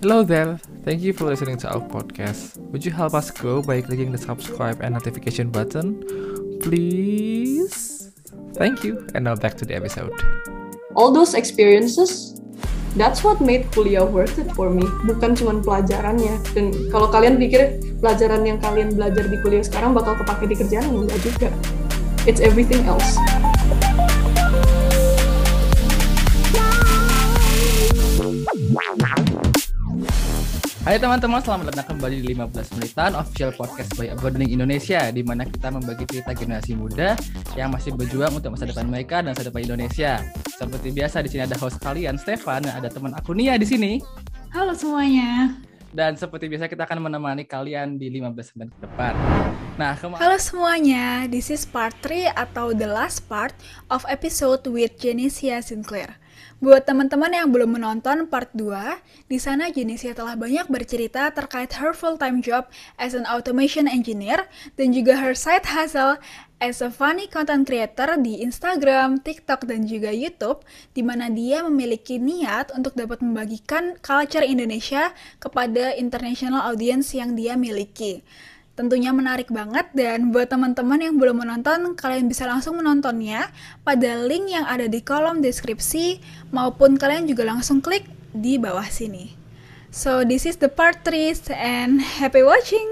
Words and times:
Hello 0.00 0.24
there, 0.24 0.56
thank 0.80 1.04
you 1.04 1.12
for 1.12 1.28
listening 1.28 1.60
to 1.60 1.68
our 1.68 1.84
podcast. 1.84 2.56
Would 2.72 2.88
you 2.88 2.90
help 2.90 3.12
us 3.12 3.28
grow 3.28 3.60
by 3.60 3.84
clicking 3.84 4.08
the 4.08 4.16
subscribe 4.16 4.80
and 4.80 4.96
notification 4.96 5.52
button? 5.52 6.00
Please? 6.64 8.08
Thank 8.56 8.80
you, 8.80 9.04
and 9.12 9.28
now 9.28 9.36
back 9.36 9.60
to 9.60 9.68
the 9.68 9.76
episode. 9.76 10.16
All 10.96 11.12
those 11.12 11.36
experiences, 11.36 12.40
that's 12.96 13.20
what 13.20 13.44
made 13.44 13.68
kuliah 13.76 14.08
worth 14.08 14.40
it 14.40 14.48
for 14.56 14.72
me. 14.72 14.88
Bukan 15.04 15.36
cuma 15.36 15.60
pelajarannya. 15.60 16.48
Dan 16.56 16.72
kalau 16.88 17.12
kalian 17.12 17.36
pikir 17.36 17.84
pelajaran 18.00 18.48
yang 18.48 18.56
kalian 18.56 18.96
belajar 18.96 19.28
di 19.28 19.36
kuliah 19.44 19.60
sekarang 19.60 19.92
bakal 19.92 20.16
kepake 20.16 20.48
di 20.48 20.56
kerjaan, 20.56 20.96
enggak 20.96 21.20
juga. 21.20 21.52
It's 22.24 22.40
everything 22.40 22.88
else. 22.88 23.20
Hai 30.80 30.96
teman-teman, 30.96 31.44
selamat 31.44 31.76
datang 31.76 31.92
kembali 31.92 32.24
di 32.24 32.32
15 32.32 32.80
menitan 32.80 33.12
official 33.12 33.52
podcast 33.52 33.92
by 34.00 34.16
Abounding 34.16 34.48
Indonesia 34.48 35.12
di 35.12 35.20
mana 35.20 35.44
kita 35.44 35.68
membagi 35.68 36.08
cerita 36.08 36.32
generasi 36.32 36.72
muda 36.72 37.20
yang 37.52 37.68
masih 37.68 37.92
berjuang 37.92 38.32
untuk 38.40 38.56
masa 38.56 38.64
depan 38.64 38.88
mereka 38.88 39.20
dan 39.20 39.36
masa 39.36 39.44
depan 39.44 39.60
Indonesia. 39.60 40.24
Seperti 40.48 40.88
biasa 40.88 41.20
di 41.20 41.28
sini 41.28 41.44
ada 41.44 41.52
host 41.60 41.76
kalian 41.84 42.16
Stefan 42.16 42.64
dan 42.64 42.80
ada 42.80 42.88
teman 42.88 43.12
aku 43.12 43.36
Nia 43.36 43.60
di 43.60 43.68
sini. 43.68 44.00
Halo 44.56 44.72
semuanya. 44.72 45.52
Dan 45.92 46.16
seperti 46.16 46.48
biasa 46.48 46.64
kita 46.64 46.88
akan 46.88 47.12
menemani 47.12 47.44
kalian 47.44 48.00
di 48.00 48.08
15 48.16 48.56
menit 48.56 48.72
ke 48.72 48.88
depan. 48.88 49.12
Nah, 49.76 50.00
Halo 50.00 50.40
semuanya, 50.40 51.28
this 51.28 51.52
is 51.52 51.68
part 51.68 51.92
3 52.00 52.32
atau 52.32 52.72
the 52.72 52.88
last 52.88 53.28
part 53.28 53.52
of 53.92 54.00
episode 54.08 54.64
with 54.64 54.96
Genesia 54.96 55.60
Sinclair. 55.60 56.19
Buat 56.60 56.84
teman-teman 56.84 57.32
yang 57.32 57.48
belum 57.48 57.80
menonton 57.80 58.28
part 58.28 58.52
2, 58.52 59.00
di 59.32 59.40
sana 59.40 59.72
Genesia 59.72 60.12
telah 60.12 60.36
banyak 60.36 60.68
bercerita 60.68 61.32
terkait 61.32 61.72
her 61.80 61.96
full-time 61.96 62.44
job 62.44 62.68
as 63.00 63.16
an 63.16 63.24
automation 63.24 63.88
engineer 63.88 64.44
dan 64.76 64.92
juga 64.92 65.16
her 65.16 65.32
side 65.32 65.64
hustle 65.64 66.20
as 66.60 66.84
a 66.84 66.92
funny 66.92 67.24
content 67.32 67.64
creator 67.64 68.12
di 68.20 68.44
Instagram, 68.44 69.24
TikTok, 69.24 69.64
dan 69.64 69.88
juga 69.88 70.12
YouTube, 70.12 70.60
di 70.92 71.00
mana 71.00 71.32
dia 71.32 71.64
memiliki 71.64 72.20
niat 72.20 72.76
untuk 72.76 72.92
dapat 72.92 73.24
membagikan 73.24 73.96
culture 74.04 74.44
Indonesia 74.44 75.16
kepada 75.40 75.96
international 75.96 76.60
audience 76.60 77.16
yang 77.16 77.40
dia 77.40 77.56
miliki. 77.56 78.20
Tentunya 78.78 79.10
menarik 79.10 79.50
banget 79.50 79.90
dan 79.92 80.30
buat 80.30 80.46
teman-teman 80.46 81.02
yang 81.02 81.18
belum 81.18 81.42
menonton, 81.42 81.98
kalian 81.98 82.30
bisa 82.30 82.46
langsung 82.46 82.78
menontonnya 82.78 83.50
pada 83.82 84.22
link 84.24 84.48
yang 84.48 84.62
ada 84.64 84.86
di 84.86 85.02
kolom 85.02 85.42
deskripsi 85.42 86.22
maupun 86.54 86.94
kalian 86.94 87.26
juga 87.26 87.44
langsung 87.50 87.82
klik 87.82 88.06
di 88.30 88.56
bawah 88.56 88.86
sini. 88.86 89.34
So 89.90 90.22
this 90.22 90.46
is 90.46 90.54
the 90.54 90.70
part 90.70 91.02
3 91.02 91.50
and 91.50 91.98
happy 91.98 92.46
watching. 92.46 92.86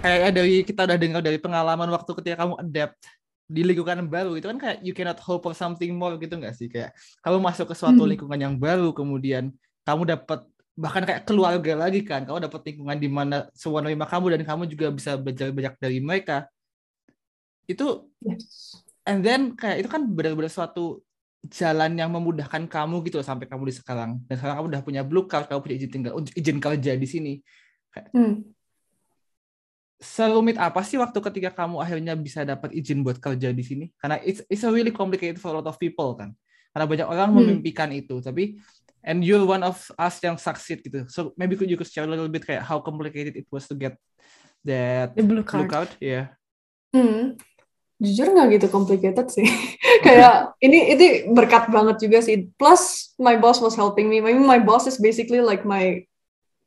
Kayak 0.00 0.38
dari 0.38 0.62
kita 0.62 0.86
udah 0.86 0.96
dengar 0.96 1.20
dari 1.20 1.36
pengalaman 1.42 1.90
waktu 1.90 2.10
ketika 2.22 2.46
kamu 2.46 2.54
adapt 2.62 2.96
di 3.50 3.66
lingkungan 3.66 4.06
baru 4.06 4.38
itu 4.38 4.46
kan 4.46 4.58
kayak 4.62 4.78
you 4.86 4.94
cannot 4.94 5.18
hope 5.18 5.42
for 5.42 5.50
something 5.58 5.98
more 5.98 6.14
gitu 6.22 6.38
nggak 6.38 6.54
sih 6.54 6.70
kayak 6.70 6.94
kamu 7.18 7.42
masuk 7.42 7.66
ke 7.66 7.74
suatu 7.74 8.06
hmm. 8.06 8.10
lingkungan 8.14 8.38
yang 8.38 8.54
baru 8.54 8.94
kemudian 8.94 9.50
kamu 9.82 10.14
dapat 10.14 10.46
bahkan 10.80 11.04
kayak 11.04 11.28
keluarga 11.28 11.76
lagi 11.76 12.00
kan 12.00 12.24
kamu 12.24 12.48
dapat 12.48 12.60
lingkungan 12.72 12.96
di 12.96 13.08
mana 13.12 13.36
semua 13.52 13.84
menerima 13.84 14.06
kamu 14.08 14.26
dan 14.32 14.42
kamu 14.48 14.62
juga 14.64 14.86
bisa 14.88 15.20
belajar 15.20 15.52
banyak 15.52 15.74
dari 15.76 15.98
mereka 16.00 16.48
itu 17.68 18.08
yes. 18.24 18.80
and 19.04 19.20
then 19.20 19.52
kayak 19.52 19.84
itu 19.84 19.88
kan 19.92 20.08
benar-benar 20.08 20.48
suatu 20.48 21.04
jalan 21.48 21.96
yang 21.96 22.12
memudahkan 22.12 22.68
kamu 22.68 23.00
gitu 23.08 23.20
loh, 23.20 23.26
sampai 23.28 23.44
kamu 23.44 23.68
di 23.68 23.74
sekarang 23.76 24.24
dan 24.24 24.34
sekarang 24.40 24.56
kamu 24.60 24.68
udah 24.72 24.82
punya 24.84 25.02
blue 25.04 25.28
card 25.28 25.52
kamu 25.52 25.60
punya 25.60 25.76
izin 25.76 25.90
tinggal 25.92 26.12
izin 26.32 26.58
kerja 26.60 26.92
di 26.96 27.06
sini 27.08 27.32
hmm. 28.16 28.34
serumit 30.00 30.56
apa 30.56 30.80
sih 30.80 30.96
waktu 30.96 31.16
ketika 31.20 31.52
kamu 31.52 31.76
akhirnya 31.80 32.16
bisa 32.16 32.40
dapat 32.44 32.72
izin 32.72 33.04
buat 33.04 33.20
kerja 33.20 33.52
di 33.52 33.64
sini 33.64 33.84
karena 34.00 34.16
it's, 34.24 34.40
it's 34.48 34.64
a 34.64 34.72
really 34.72 34.92
complicated 34.92 35.36
for 35.36 35.52
a 35.52 35.60
lot 35.60 35.68
of 35.68 35.76
people 35.76 36.16
kan 36.16 36.32
karena 36.72 36.84
banyak 36.88 37.06
orang 37.08 37.28
hmm. 37.28 37.36
memimpikan 37.36 37.92
itu 37.92 38.20
tapi 38.24 38.56
and 39.04 39.24
you're 39.24 39.44
one 39.44 39.64
of 39.64 39.80
us 39.96 40.20
yang 40.20 40.36
succeed 40.36 40.84
gitu. 40.84 41.08
So 41.08 41.32
maybe 41.36 41.56
could 41.56 41.68
you 41.68 41.76
could 41.76 41.88
share 41.88 42.04
a 42.04 42.10
little 42.10 42.28
bit 42.28 42.44
kayak 42.44 42.64
how 42.64 42.80
complicated 42.80 43.36
it 43.36 43.48
was 43.48 43.68
to 43.68 43.74
get 43.76 43.96
that 44.64 45.16
The 45.16 45.24
blue 45.24 45.44
card. 45.44 45.66
Blue 45.66 45.72
card? 45.72 45.90
Yeah. 46.00 46.36
Hmm. 46.92 47.40
Jujur 48.00 48.32
nggak 48.32 48.60
gitu 48.60 48.66
complicated 48.72 49.28
sih. 49.28 49.44
kayak 50.06 50.56
ini 50.64 50.96
ini 50.96 51.06
berkat 51.32 51.68
banget 51.68 52.00
juga 52.00 52.24
sih. 52.24 52.48
Plus 52.56 53.12
my 53.20 53.36
boss 53.36 53.60
was 53.60 53.76
helping 53.76 54.08
me. 54.08 54.24
Maybe 54.24 54.40
my 54.40 54.60
boss 54.60 54.88
is 54.88 54.96
basically 54.96 55.44
like 55.44 55.68
my 55.68 56.04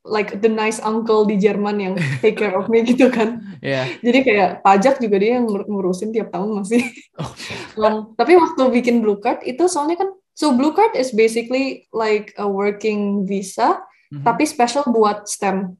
like 0.03 0.43
the 0.43 0.51
nice 0.51 0.83
uncle 0.83 1.23
di 1.23 1.39
Jerman 1.39 1.79
yang 1.79 1.93
take 2.21 2.37
care 2.37 2.53
of 2.53 2.67
me 2.69 2.83
gitu 2.85 3.09
kan. 3.09 3.41
Yeah. 3.63 3.87
Jadi 4.03 4.19
kayak 4.21 4.49
pajak 4.61 4.99
juga 4.99 5.15
dia 5.17 5.39
yang 5.39 5.47
ngurusin 5.47 6.11
tiap 6.13 6.29
tahun 6.29 6.59
masih. 6.61 6.83
Oh. 7.17 7.31
um, 7.81 7.95
tapi 8.13 8.37
waktu 8.37 8.61
bikin 8.69 9.01
blue 9.01 9.17
card 9.17 9.41
itu 9.47 9.65
soalnya 9.65 10.03
kan 10.03 10.09
So 10.33 10.51
blue 10.53 10.73
card 10.73 10.97
is 10.97 11.13
basically 11.13 11.87
like 11.93 12.33
a 12.41 12.49
working 12.49 13.25
visa, 13.25 13.79
mm-hmm. 14.11 14.25
tapi 14.25 14.49
special 14.49 14.83
buat 14.89 15.29
STEM, 15.29 15.77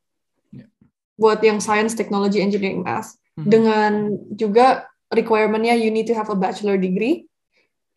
yeah. 0.54 0.70
buat 1.18 1.42
yang 1.42 1.60
science, 1.60 1.98
technology, 1.98 2.40
engineering, 2.40 2.86
math. 2.86 3.18
Mm-hmm. 3.36 3.50
Dengan 3.50 3.92
juga 4.34 4.88
requirementnya 5.12 5.76
you 5.76 5.92
need 5.92 6.06
to 6.06 6.16
have 6.16 6.30
a 6.30 6.38
bachelor 6.38 6.80
degree, 6.80 7.26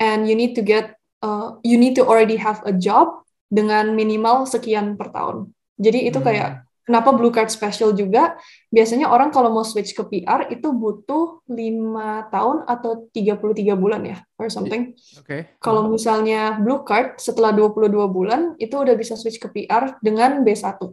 and 0.02 0.26
you 0.26 0.34
need 0.34 0.58
to 0.58 0.64
get, 0.64 0.96
uh, 1.22 1.56
you 1.62 1.78
need 1.78 1.94
to 1.96 2.02
already 2.02 2.36
have 2.36 2.64
a 2.66 2.72
job 2.72 3.24
dengan 3.46 3.94
minimal 3.94 4.48
sekian 4.48 4.98
per 4.98 5.14
tahun. 5.14 5.54
Jadi 5.78 6.08
itu 6.08 6.18
mm-hmm. 6.18 6.26
kayak 6.26 6.65
Kenapa 6.86 7.10
blue 7.10 7.34
card 7.34 7.50
special 7.50 7.90
juga? 7.98 8.38
Biasanya 8.70 9.10
orang 9.10 9.34
kalau 9.34 9.50
mau 9.50 9.66
switch 9.66 9.90
ke 9.90 10.06
PR 10.06 10.46
itu 10.54 10.70
butuh 10.70 11.42
lima 11.50 12.30
tahun 12.30 12.62
atau 12.62 13.10
33 13.10 13.74
bulan 13.74 14.06
ya, 14.06 14.22
or 14.38 14.46
something. 14.46 14.94
Oke. 15.18 15.26
Okay. 15.26 15.40
Kalau 15.58 15.90
misalnya 15.90 16.54
blue 16.62 16.86
card 16.86 17.18
setelah 17.18 17.50
22 17.50 17.90
bulan 17.90 18.54
itu 18.62 18.78
udah 18.78 18.94
bisa 18.94 19.18
switch 19.18 19.42
ke 19.42 19.50
PR 19.50 19.98
dengan 19.98 20.46
B1. 20.46 20.78
Uh, 20.78 20.86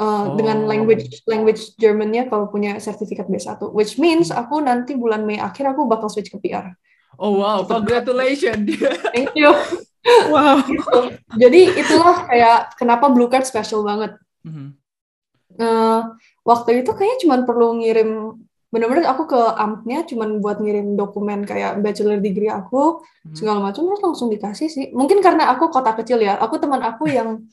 oh. 0.00 0.24
dengan 0.40 0.64
language 0.64 1.20
language 1.28 1.76
Germannya 1.76 2.26
kalau 2.26 2.48
punya 2.48 2.80
sertifikat 2.80 3.28
B1 3.28 3.60
which 3.76 4.00
means 4.00 4.32
aku 4.32 4.58
nanti 4.58 4.96
bulan 4.96 5.22
Mei 5.22 5.36
akhir 5.36 5.76
aku 5.76 5.84
bakal 5.84 6.08
switch 6.08 6.32
ke 6.32 6.40
PR. 6.40 6.72
Oh 7.20 7.36
wow, 7.36 7.68
congratulations. 7.68 8.80
Thank 9.12 9.36
you. 9.36 9.52
Wow. 10.32 10.64
gitu. 10.64 11.14
Jadi 11.36 11.76
itulah 11.78 12.24
kayak 12.26 12.74
kenapa 12.80 13.12
blue 13.12 13.28
card 13.28 13.44
special 13.44 13.84
banget. 13.84 14.16
Mm 14.40 14.52
-hmm 14.56 14.81
uh, 15.58 16.00
waktu 16.46 16.84
itu 16.84 16.90
kayaknya 16.94 17.18
cuma 17.24 17.36
perlu 17.42 17.82
ngirim 17.82 18.40
bener-bener 18.72 19.04
aku 19.04 19.28
ke 19.28 19.40
ampnya 19.60 20.00
cuma 20.08 20.24
buat 20.40 20.56
ngirim 20.56 20.96
dokumen 20.96 21.44
kayak 21.44 21.84
bachelor 21.84 22.16
degree 22.16 22.48
aku 22.48 23.04
hmm. 23.04 23.36
segala 23.36 23.60
macam 23.60 23.84
terus 23.84 24.00
langsung 24.00 24.32
dikasih 24.32 24.72
sih 24.72 24.88
mungkin 24.96 25.20
karena 25.20 25.52
aku 25.52 25.68
kota 25.68 25.92
kecil 25.92 26.24
ya 26.24 26.40
aku 26.40 26.56
teman 26.56 26.80
aku 26.80 27.04
yang 27.12 27.44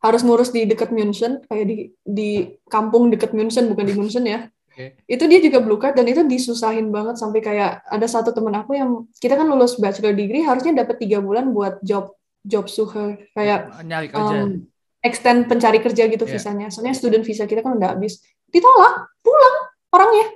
harus 0.00 0.22
ngurus 0.22 0.54
di 0.54 0.64
dekat 0.70 0.94
München 0.94 1.42
kayak 1.50 1.66
di 1.66 1.76
di 2.06 2.30
kampung 2.70 3.10
dekat 3.10 3.34
München 3.34 3.66
bukan 3.66 3.84
di 3.84 3.94
München 3.98 4.24
ya 4.24 4.46
okay. 4.70 4.94
itu 5.10 5.26
dia 5.26 5.42
juga 5.42 5.58
blue 5.58 5.76
card 5.76 5.98
dan 5.98 6.06
itu 6.06 6.22
disusahin 6.22 6.88
banget 6.94 7.18
sampai 7.18 7.42
kayak 7.42 7.82
ada 7.90 8.06
satu 8.06 8.30
teman 8.30 8.54
aku 8.54 8.78
yang 8.78 9.10
kita 9.18 9.34
kan 9.34 9.50
lulus 9.50 9.74
bachelor 9.74 10.14
degree 10.14 10.46
harusnya 10.46 10.86
dapat 10.86 11.02
tiga 11.02 11.18
bulan 11.18 11.50
buat 11.50 11.82
job 11.82 12.14
job 12.46 12.70
suher 12.70 13.18
kayak 13.34 13.74
nyari 13.84 14.06
kerja 14.06 14.36
um, 14.46 14.69
extend 15.00 15.48
pencari 15.48 15.80
kerja 15.80 16.06
gitu 16.06 16.24
yeah. 16.28 16.32
visanya. 16.32 16.66
Soalnya 16.68 16.94
student 16.96 17.24
visa 17.24 17.48
kita 17.48 17.64
kan 17.64 17.76
udah 17.80 17.96
habis. 17.96 18.20
Ditolak, 18.52 19.08
pulang 19.24 19.56
orangnya. 19.92 20.26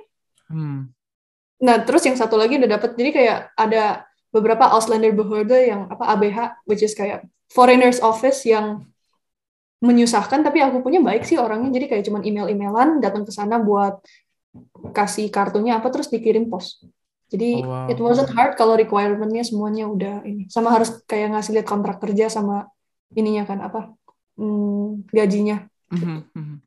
Hmm. 0.49 0.79
Nah, 1.61 1.81
terus 1.85 2.03
yang 2.05 2.17
satu 2.17 2.35
lagi 2.35 2.57
udah 2.59 2.69
dapat. 2.69 2.97
Jadi 2.97 3.09
kayak 3.13 3.55
ada 3.55 4.05
beberapa 4.35 4.67
Ausländer 4.67 5.15
Behörde 5.15 5.71
yang 5.71 5.87
apa 5.87 6.11
ABH 6.11 6.67
which 6.67 6.83
is 6.83 6.91
kayak 6.91 7.23
foreigners 7.47 8.03
office 8.03 8.43
yang 8.43 8.83
menyusahkan 9.79 10.43
tapi 10.43 10.59
aku 10.59 10.83
punya 10.83 10.99
baik 10.99 11.23
sih 11.23 11.39
orangnya 11.39 11.71
jadi 11.71 11.95
kayak 11.95 12.03
cuman 12.09 12.21
email-emailan 12.27 12.99
datang 12.99 13.23
ke 13.23 13.31
sana 13.31 13.61
buat 13.63 14.03
kasih 14.91 15.31
kartunya 15.31 15.79
apa 15.79 15.87
terus 15.87 16.11
dikirim 16.11 16.51
pos. 16.51 16.83
Jadi 17.31 17.63
oh, 17.63 17.71
wow. 17.71 17.87
it 17.87 17.99
wasn't 17.99 18.31
hard 18.35 18.59
kalau 18.59 18.75
requirementnya 18.75 19.47
semuanya 19.47 19.87
udah 19.87 20.15
ini 20.27 20.51
sama 20.51 20.75
harus 20.75 20.99
kayak 21.07 21.31
ngasih 21.35 21.59
lihat 21.59 21.67
kontrak 21.67 21.97
kerja 22.03 22.27
sama 22.27 22.67
ininya 23.15 23.47
kan 23.47 23.63
apa 23.63 23.95
hmm, 24.35 25.09
gajinya. 25.11 25.67
Mm 25.91 26.23
-hmm. 26.31 26.57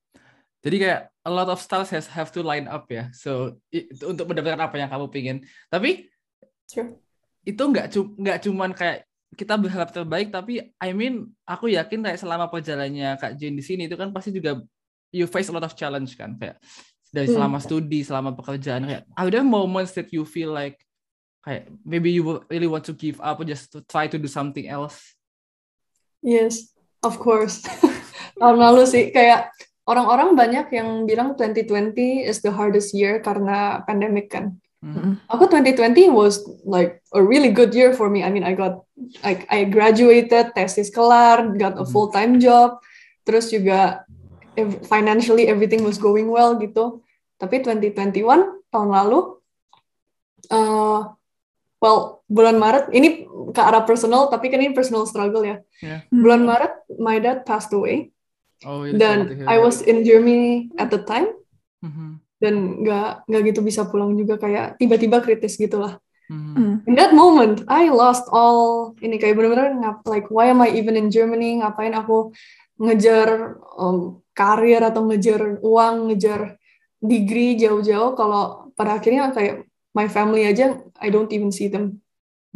Jadi 0.59 0.77
kayak 0.83 1.01
a 1.23 1.31
lot 1.31 1.49
of 1.53 1.63
styles 1.63 1.93
has 1.93 2.09
have 2.11 2.33
to 2.35 2.43
line 2.43 2.67
up 2.67 2.89
ya. 2.91 3.13
So 3.15 3.61
itu 3.71 4.03
untuk 4.09 4.27
mendapatkan 4.27 4.59
apa 4.59 4.77
yang 4.81 4.91
kamu 4.91 5.07
pingin. 5.13 5.37
Tapi 5.71 6.09
sure. 6.67 6.99
itu 7.47 7.63
nggak 7.63 7.87
cu 7.93 8.01
nggak 8.19 8.39
cuman 8.49 8.71
kayak 8.75 9.07
kita 9.37 9.55
berharap 9.61 9.93
terbaik, 9.93 10.33
tapi 10.33 10.73
I 10.81 10.91
mean 10.97 11.31
aku 11.45 11.69
yakin 11.69 12.01
kayak 12.01 12.19
selama 12.19 12.49
perjalanannya 12.49 13.21
Kak 13.21 13.37
Jane 13.37 13.61
di 13.61 13.65
sini 13.65 13.85
itu 13.85 13.95
kan 13.95 14.09
pasti 14.09 14.33
juga 14.33 14.57
you 15.13 15.29
face 15.29 15.53
a 15.53 15.55
lot 15.55 15.65
of 15.65 15.77
challenge 15.77 16.17
kan 16.17 16.37
kayak 16.41 16.57
dari 17.13 17.29
hmm. 17.29 17.37
selama 17.37 17.59
studi, 17.61 18.01
selama 18.05 18.33
pekerjaan 18.33 18.89
kayak 18.89 19.05
are 19.17 19.29
there 19.29 19.45
moments 19.45 19.93
that 19.93 20.09
you 20.13 20.25
feel 20.25 20.53
like 20.53 20.81
kayak 21.45 21.69
maybe 21.85 22.09
you 22.09 22.25
really 22.49 22.69
want 22.69 22.85
to 22.85 22.97
give 22.97 23.21
up 23.21 23.41
or 23.41 23.45
just 23.45 23.69
to 23.69 23.85
try 23.85 24.09
to 24.09 24.17
do 24.17 24.27
something 24.27 24.65
else? 24.65 25.17
Yes, 26.25 26.73
Of 27.03 27.23
course. 27.23 27.63
tahun 28.41 28.59
lalu 28.59 28.83
sih 28.87 29.05
kayak 29.11 29.51
orang-orang 29.85 30.39
banyak 30.39 30.67
yang 30.73 31.05
bilang 31.05 31.35
2020 31.35 32.25
is 32.25 32.41
the 32.41 32.55
hardest 32.55 32.95
year 32.95 33.19
karena 33.19 33.83
pandemic 33.85 34.31
kan. 34.31 34.57
Mm-hmm. 34.79 35.27
Aku 35.27 35.51
2020 35.51 36.15
was 36.15 36.47
like 36.63 37.03
a 37.11 37.19
really 37.19 37.51
good 37.51 37.75
year 37.75 37.91
for 37.91 38.07
me. 38.07 38.23
I 38.23 38.31
mean, 38.31 38.47
I 38.47 38.55
got 38.55 38.87
like 39.27 39.43
I 39.51 39.67
graduated, 39.67 40.55
tesis 40.55 40.95
kelar, 40.95 41.51
got 41.59 41.75
a 41.83 41.87
full 41.87 42.15
time 42.15 42.39
job, 42.39 42.79
terus 43.27 43.51
juga 43.51 44.07
financially 44.87 45.51
everything 45.51 45.83
was 45.83 45.99
going 45.99 46.31
well 46.31 46.55
gitu. 46.63 47.03
Tapi 47.43 47.63
2021 47.67 48.23
tahun 48.71 48.89
lalu, 48.91 49.39
uh, 50.55 51.11
well 51.83 52.18
bulan 52.29 52.61
Maret 52.61 52.93
ini 52.93 53.25
ke 53.57 53.61
arah 53.61 53.83
personal, 53.89 54.29
tapi 54.29 54.53
kan 54.53 54.61
ini 54.61 54.77
personal 54.77 55.09
struggle 55.09 55.43
ya. 55.43 55.65
Yeah. 55.81 56.05
Bulan 56.13 56.45
Maret, 56.45 56.85
my 57.01 57.17
dad 57.19 57.49
passed 57.49 57.73
away. 57.73 58.13
Oh, 58.67 58.85
dan 58.85 59.47
I 59.47 59.63
was 59.63 59.81
in 59.81 60.05
Germany 60.05 60.69
at 60.77 60.93
the 60.93 61.01
time. 61.01 61.31
Mm-hmm 61.81 62.29
dan 62.39 62.83
nggak 62.83 63.27
nggak 63.27 63.43
gitu 63.53 63.61
bisa 63.67 63.87
pulang 63.91 64.15
juga 64.15 64.39
kayak 64.39 64.79
tiba-tiba 64.79 65.19
kritis 65.19 65.59
gitulah 65.59 65.99
mm. 66.31 66.87
in 66.87 66.95
that 66.95 67.11
moment 67.11 67.67
I 67.67 67.91
lost 67.91 68.31
all 68.31 68.95
ini 69.03 69.19
kayak 69.19 69.35
benar-benar 69.35 69.75
ngap 69.75 69.99
like 70.07 70.31
why 70.31 70.51
am 70.55 70.63
I 70.63 70.71
even 70.79 70.95
in 70.95 71.11
Germany 71.11 71.59
ngapain 71.59 71.99
aku 71.99 72.31
ngejar 72.79 73.59
um, 73.75 74.23
karir 74.39 74.87
atau 74.87 75.03
ngejar 75.11 75.59
uang 75.59 76.15
ngejar 76.15 76.55
degree 77.03 77.59
jauh-jauh 77.59 78.15
kalau 78.15 78.71
pada 78.79 79.03
akhirnya 79.03 79.35
kayak 79.35 79.67
my 79.91 80.07
family 80.07 80.47
aja 80.47 80.79
I 81.03 81.11
don't 81.11 81.31
even 81.35 81.51
see 81.51 81.67
them 81.67 81.99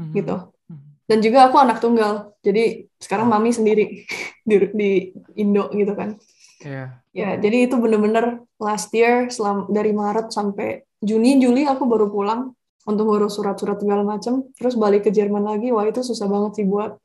mm. 0.03 0.13
gitu 0.19 0.37
hmm. 0.67 0.83
dan 1.07 1.19
juga 1.23 1.39
aku 1.47 1.57
anak 1.63 1.79
tunggal 1.79 2.35
jadi 2.43 2.91
sekarang 2.99 3.31
mami 3.31 3.55
sendiri 3.55 4.03
di, 4.49 4.55
di 4.75 4.91
Indo 5.39 5.71
gitu 5.71 5.95
kan 5.95 6.19
Yeah. 6.63 7.03
Ya, 7.13 7.37
jadi 7.37 7.69
itu 7.69 7.77
bener-bener 7.77 8.47
last 8.57 8.89
year 8.97 9.29
selam, 9.29 9.69
dari 9.69 9.93
Maret 9.93 10.33
sampai 10.33 10.87
Juni 11.03 11.43
Juli 11.43 11.67
aku 11.67 11.85
baru 11.85 12.09
pulang 12.09 12.55
untuk 12.87 13.05
ngurus 13.07 13.37
surat-surat 13.39 13.79
segala 13.79 14.03
macam, 14.07 14.47
terus 14.57 14.79
balik 14.79 15.07
ke 15.07 15.11
Jerman 15.11 15.45
lagi. 15.45 15.75
Wah, 15.75 15.87
itu 15.87 16.01
susah 16.03 16.27
banget 16.31 16.63
sih 16.63 16.67
buat 16.67 16.99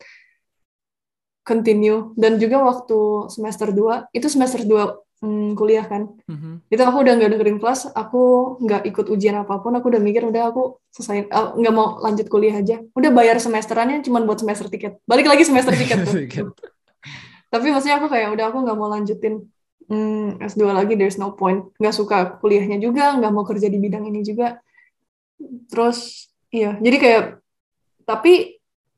continue. 1.46 2.14
Dan 2.16 2.38
juga 2.38 2.64
waktu 2.64 3.30
semester 3.34 3.74
2, 3.74 4.14
itu 4.14 4.28
semester 4.30 4.64
2 4.64 5.07
hmm, 5.24 5.58
kuliah 5.58 5.86
kan. 5.86 6.14
Mm-hmm. 6.26 6.54
Itu 6.74 6.82
aku 6.84 6.98
udah 7.04 7.14
nggak 7.18 7.30
dengerin 7.38 7.58
kelas, 7.62 7.92
aku 7.94 8.56
nggak 8.62 8.82
ikut 8.90 9.06
ujian 9.14 9.36
apa 9.38 9.60
pun, 9.62 9.74
aku 9.78 9.90
udah 9.90 10.02
mikir 10.02 10.26
udah 10.26 10.52
aku 10.52 10.78
selesai 10.94 11.30
nggak 11.32 11.74
uh, 11.74 11.78
mau 11.78 11.98
lanjut 12.02 12.28
kuliah 12.30 12.58
aja. 12.60 12.82
Udah 12.94 13.12
bayar 13.14 13.38
semesterannya 13.38 14.06
cuma 14.06 14.22
buat 14.26 14.42
semester 14.42 14.70
tiket. 14.70 15.00
Balik 15.06 15.30
lagi 15.30 15.44
semester 15.46 15.74
tiket 15.74 16.06
tuh. 16.06 16.16
tapi 17.48 17.72
maksudnya 17.72 17.98
aku 18.00 18.08
kayak 18.12 18.36
udah 18.36 18.46
aku 18.52 18.58
nggak 18.64 18.78
mau 18.78 18.90
lanjutin 18.92 19.48
hmm, 19.88 20.44
S2 20.44 20.62
lagi 20.72 20.94
there's 21.00 21.16
no 21.16 21.32
point 21.34 21.72
nggak 21.80 21.96
suka 21.96 22.38
kuliahnya 22.44 22.80
juga 22.80 23.16
nggak 23.16 23.32
mau 23.32 23.48
kerja 23.48 23.72
di 23.72 23.80
bidang 23.80 24.08
ini 24.08 24.22
juga 24.24 24.60
terus 25.72 26.30
iya 26.52 26.76
jadi 26.80 26.98
kayak 27.00 27.24
tapi 28.04 28.57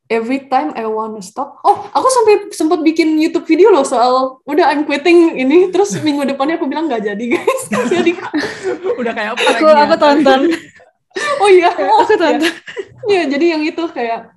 every 0.10 0.50
time 0.50 0.74
I 0.74 0.90
wanna 0.90 1.22
stop. 1.22 1.62
Oh 1.64 1.86
aku 1.94 2.08
sampai 2.10 2.34
sempat 2.52 2.82
bikin 2.82 3.16
YouTube 3.22 3.46
video 3.46 3.70
loh 3.70 3.86
soal 3.86 4.42
udah 4.44 4.74
I'm 4.74 4.84
quitting 4.84 5.38
ini. 5.38 5.70
Terus 5.70 5.96
minggu 6.02 6.26
depannya 6.26 6.58
aku 6.58 6.66
bilang 6.66 6.90
nggak 6.90 7.14
jadi 7.14 7.24
guys. 7.38 7.64
Jadi. 7.70 8.12
Udah 9.00 9.14
kayak 9.16 9.38
apa 9.38 9.44
aku 9.56 9.66
aku 9.70 9.96
tonton. 9.96 10.42
Oh 11.42 11.50
iya. 11.50 11.74
Aku 11.74 12.16
tonton. 12.16 12.54
Iya 13.10 13.30
jadi 13.30 13.58
yang 13.58 13.64
itu 13.66 13.82
kayak 13.90 14.34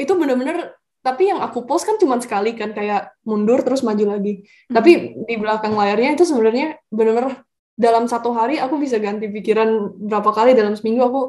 itu 0.00 0.12
bener-bener 0.16 0.76
tapi 1.00 1.32
yang 1.32 1.40
aku 1.40 1.64
post 1.64 1.88
kan 1.88 1.96
cuma 1.96 2.20
sekali 2.20 2.52
kan 2.52 2.76
kayak 2.76 3.16
mundur 3.24 3.64
terus 3.64 3.80
maju 3.80 4.16
lagi. 4.16 4.44
Hmm. 4.68 4.76
tapi 4.76 5.16
di 5.24 5.34
belakang 5.40 5.72
layarnya 5.72 6.12
itu 6.16 6.28
sebenarnya 6.28 6.76
benar-benar 6.92 7.40
dalam 7.80 8.04
satu 8.04 8.36
hari 8.36 8.60
aku 8.60 8.76
bisa 8.76 9.00
ganti 9.00 9.32
pikiran 9.32 9.96
berapa 9.96 10.28
kali 10.36 10.52
dalam 10.52 10.76
seminggu 10.76 11.00
aku 11.00 11.20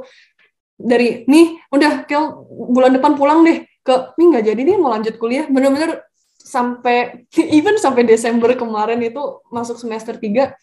dari 0.83 1.23
nih 1.29 1.57
udah 1.69 2.05
kel 2.09 2.45
bulan 2.49 2.91
depan 2.97 3.13
pulang 3.15 3.45
deh 3.45 3.65
ke 3.81 3.93
nih 4.17 4.25
nggak 4.33 4.45
jadi 4.53 4.61
nih 4.61 4.77
mau 4.77 4.93
lanjut 4.93 5.15
kuliah. 5.17 5.45
Bener-bener 5.49 6.05
sampai 6.37 7.25
even 7.57 7.77
sampai 7.77 8.05
Desember 8.05 8.51
kemarin 8.53 8.99
itu 9.01 9.41
masuk 9.49 9.77
semester 9.77 10.17
3 10.17 10.53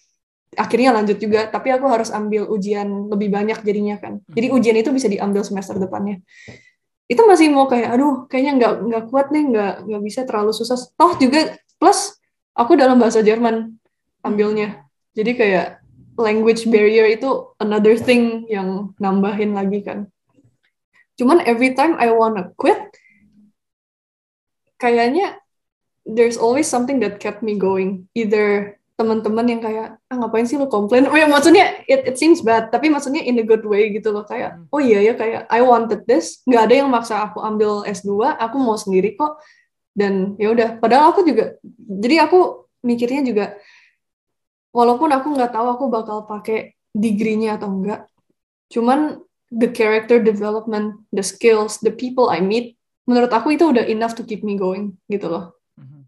akhirnya 0.58 0.90
lanjut 0.94 1.18
juga. 1.18 1.46
Tapi 1.48 1.74
aku 1.74 1.86
harus 1.86 2.10
ambil 2.10 2.46
ujian 2.50 3.10
lebih 3.10 3.30
banyak 3.30 3.62
jadinya 3.62 3.96
kan. 3.98 4.22
Jadi 4.30 4.46
hmm. 4.50 4.56
ujian 4.56 4.76
itu 4.78 4.90
bisa 4.94 5.06
diambil 5.10 5.42
semester 5.46 5.78
depannya. 5.78 6.22
Itu 7.08 7.24
masih 7.24 7.48
mau 7.48 7.64
kayak 7.70 7.96
aduh 7.96 8.28
kayaknya 8.28 8.52
nggak 8.60 8.72
nggak 8.84 9.04
kuat 9.08 9.26
nih 9.32 9.44
nggak 9.48 9.72
nggak 9.88 10.02
bisa 10.04 10.20
terlalu 10.28 10.52
susah. 10.52 10.78
Toh 10.94 11.16
juga 11.16 11.56
plus 11.78 12.18
aku 12.52 12.74
dalam 12.74 12.98
bahasa 12.98 13.22
Jerman 13.22 13.78
ambilnya. 14.22 14.82
Jadi 15.14 15.34
kayak 15.34 15.77
language 16.18 16.66
barrier 16.66 17.06
itu 17.06 17.54
another 17.62 17.94
thing 17.94 18.44
yang 18.50 18.92
nambahin 18.98 19.54
lagi 19.54 19.80
kan. 19.86 20.10
Cuman 21.14 21.42
every 21.46 21.72
time 21.78 21.94
I 21.96 22.10
wanna 22.10 22.50
quit 22.58 22.78
kayaknya 24.78 25.38
there's 26.02 26.38
always 26.38 26.66
something 26.66 26.98
that 27.00 27.22
kept 27.22 27.40
me 27.40 27.54
going. 27.54 28.10
Either 28.18 28.78
teman-teman 28.98 29.46
yang 29.46 29.62
kayak 29.62 29.94
ah 30.10 30.16
ngapain 30.18 30.42
sih 30.42 30.58
lo 30.58 30.66
komplain? 30.66 31.06
Oh 31.06 31.14
ya 31.14 31.30
maksudnya 31.30 31.86
it, 31.86 32.02
it 32.02 32.16
seems 32.18 32.42
bad 32.42 32.74
tapi 32.74 32.90
maksudnya 32.90 33.22
in 33.22 33.38
a 33.38 33.46
good 33.46 33.62
way 33.62 33.94
gitu 33.94 34.10
loh. 34.10 34.26
Kayak 34.26 34.58
hmm. 34.58 34.74
oh 34.74 34.82
iya 34.82 34.98
ya 35.06 35.14
kayak 35.14 35.46
I 35.46 35.62
wanted 35.62 36.02
this 36.10 36.42
nggak 36.50 36.62
ada 36.66 36.74
yang 36.82 36.90
maksa 36.90 37.14
aku 37.30 37.38
ambil 37.38 37.86
S2 37.86 38.34
aku 38.42 38.56
mau 38.58 38.74
sendiri 38.74 39.14
kok. 39.14 39.38
Dan 39.94 40.38
ya 40.38 40.50
udah 40.50 40.82
padahal 40.82 41.14
aku 41.14 41.26
juga 41.26 41.58
jadi 41.78 42.26
aku 42.26 42.70
mikirnya 42.86 43.22
juga 43.26 43.58
walaupun 44.78 45.10
aku 45.10 45.34
nggak 45.34 45.50
tahu 45.50 45.66
aku 45.66 45.84
bakal 45.90 46.22
pakai 46.22 46.78
degree-nya 46.94 47.58
atau 47.58 47.74
enggak 47.74 48.06
cuman 48.70 49.18
the 49.50 49.66
character 49.66 50.22
development 50.22 51.02
the 51.10 51.24
skills 51.26 51.82
the 51.82 51.90
people 51.90 52.30
I 52.30 52.38
meet 52.38 52.78
menurut 53.10 53.34
aku 53.34 53.58
itu 53.58 53.74
udah 53.74 53.82
enough 53.90 54.14
to 54.20 54.22
keep 54.22 54.46
me 54.46 54.54
going 54.54 54.94
gitu 55.10 55.26
loh 55.26 55.58
hmm. 55.74 56.06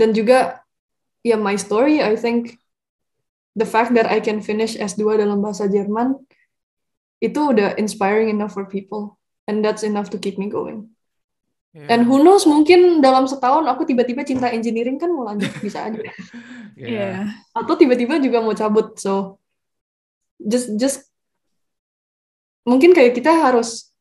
dan 0.00 0.16
juga 0.16 0.64
ya 1.20 1.36
yeah, 1.36 1.40
my 1.40 1.60
story 1.60 2.00
I 2.00 2.16
think 2.16 2.56
the 3.56 3.68
fact 3.68 3.92
that 3.96 4.08
I 4.08 4.24
can 4.24 4.40
finish 4.40 4.76
S2 4.76 5.20
dalam 5.20 5.44
bahasa 5.44 5.68
Jerman 5.68 6.16
itu 7.20 7.40
udah 7.52 7.80
inspiring 7.80 8.28
enough 8.28 8.52
for 8.52 8.68
people 8.68 9.16
and 9.48 9.64
that's 9.64 9.82
enough 9.82 10.12
to 10.12 10.20
keep 10.20 10.36
me 10.36 10.52
going. 10.52 10.92
Yeah. 11.76 11.92
And 11.92 12.08
who 12.08 12.24
knows 12.24 12.48
mungkin 12.48 13.04
dalam 13.04 13.28
setahun 13.28 13.68
aku 13.68 13.84
tiba-tiba 13.84 14.24
cinta 14.24 14.48
engineering 14.48 14.96
kan 14.96 15.12
mau 15.12 15.28
lanjut 15.28 15.52
bisa 15.60 15.84
aja. 15.84 16.00
yeah. 16.80 16.88
yeah. 16.88 17.20
Atau 17.52 17.76
tiba-tiba 17.76 18.16
juga 18.16 18.40
mau 18.40 18.56
cabut 18.56 18.96
so 18.96 19.36
just 20.40 20.72
just 20.80 21.04
mungkin 22.64 22.96
kayak 22.96 23.12
kita 23.12 23.28
harus 23.28 23.92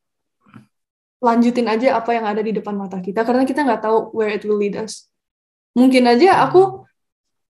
lanjutin 1.19 1.67
aja 1.67 1.99
apa 1.99 2.15
yang 2.15 2.23
ada 2.23 2.39
di 2.39 2.55
depan 2.55 2.79
mata 2.79 3.03
kita 3.03 3.27
karena 3.27 3.43
kita 3.43 3.67
nggak 3.67 3.83
tahu 3.83 4.15
where 4.15 4.31
it 4.31 4.47
will 4.47 4.55
lead 4.55 4.79
us. 4.79 5.11
Mungkin 5.75 6.07
aja 6.07 6.47
aku 6.47 6.87